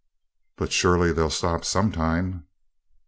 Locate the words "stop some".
1.29-1.91